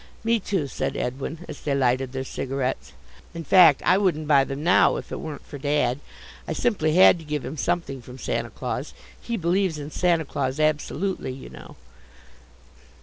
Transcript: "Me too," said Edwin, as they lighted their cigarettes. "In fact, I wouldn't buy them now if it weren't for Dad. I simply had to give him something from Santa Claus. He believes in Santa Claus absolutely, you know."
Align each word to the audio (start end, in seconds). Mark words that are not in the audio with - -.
"Me 0.23 0.39
too," 0.39 0.65
said 0.65 0.97
Edwin, 0.97 1.45
as 1.47 1.61
they 1.61 1.75
lighted 1.75 2.11
their 2.11 2.23
cigarettes. 2.23 2.93
"In 3.35 3.43
fact, 3.43 3.83
I 3.85 3.99
wouldn't 3.99 4.27
buy 4.27 4.43
them 4.43 4.63
now 4.63 4.95
if 4.95 5.11
it 5.11 5.19
weren't 5.19 5.45
for 5.45 5.59
Dad. 5.59 5.99
I 6.47 6.53
simply 6.53 6.93
had 6.95 7.19
to 7.19 7.23
give 7.23 7.45
him 7.45 7.55
something 7.55 8.01
from 8.01 8.17
Santa 8.17 8.49
Claus. 8.49 8.95
He 9.21 9.37
believes 9.37 9.77
in 9.77 9.91
Santa 9.91 10.25
Claus 10.25 10.59
absolutely, 10.59 11.33
you 11.33 11.49
know." 11.49 11.75